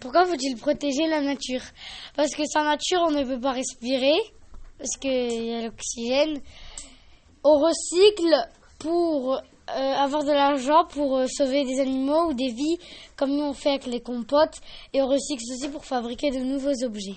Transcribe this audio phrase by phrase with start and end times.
[0.00, 1.62] pourquoi faut-il protéger la nature?
[2.14, 4.14] Parce que sans nature, on ne peut pas respirer,
[4.78, 6.40] parce qu'il y a l'oxygène.
[7.42, 8.48] On recycle
[8.78, 9.40] pour euh,
[9.70, 12.78] avoir de l'argent, pour euh, sauver des animaux ou des vies,
[13.16, 14.60] comme nous on fait avec les compotes.
[14.92, 17.16] Et on recycle aussi pour fabriquer de nouveaux objets.